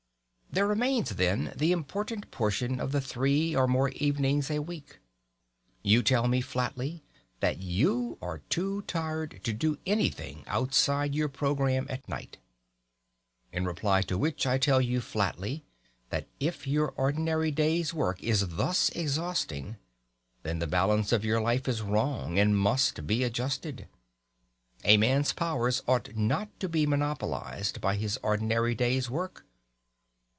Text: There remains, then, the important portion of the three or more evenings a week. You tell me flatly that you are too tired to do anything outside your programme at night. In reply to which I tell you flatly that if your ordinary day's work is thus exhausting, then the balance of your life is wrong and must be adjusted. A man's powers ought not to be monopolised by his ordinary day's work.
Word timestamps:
There 0.53 0.67
remains, 0.67 1.11
then, 1.11 1.53
the 1.55 1.71
important 1.71 2.29
portion 2.29 2.81
of 2.81 2.91
the 2.91 2.99
three 2.99 3.55
or 3.55 3.69
more 3.69 3.87
evenings 3.91 4.51
a 4.51 4.59
week. 4.59 4.97
You 5.81 6.03
tell 6.03 6.27
me 6.27 6.41
flatly 6.41 7.05
that 7.39 7.59
you 7.61 8.17
are 8.21 8.39
too 8.49 8.81
tired 8.81 9.39
to 9.45 9.53
do 9.53 9.77
anything 9.85 10.43
outside 10.47 11.15
your 11.15 11.29
programme 11.29 11.87
at 11.89 12.05
night. 12.09 12.35
In 13.53 13.63
reply 13.63 14.01
to 14.01 14.17
which 14.17 14.45
I 14.45 14.57
tell 14.57 14.81
you 14.81 14.99
flatly 14.99 15.63
that 16.09 16.27
if 16.37 16.67
your 16.67 16.89
ordinary 16.97 17.51
day's 17.51 17.93
work 17.93 18.21
is 18.21 18.45
thus 18.49 18.89
exhausting, 18.89 19.77
then 20.43 20.59
the 20.59 20.67
balance 20.67 21.13
of 21.13 21.23
your 21.23 21.39
life 21.39 21.65
is 21.69 21.81
wrong 21.81 22.37
and 22.37 22.57
must 22.59 23.07
be 23.07 23.23
adjusted. 23.23 23.87
A 24.83 24.97
man's 24.97 25.31
powers 25.31 25.81
ought 25.87 26.13
not 26.17 26.49
to 26.59 26.67
be 26.67 26.85
monopolised 26.85 27.79
by 27.79 27.95
his 27.95 28.19
ordinary 28.21 28.75
day's 28.75 29.09
work. 29.09 29.45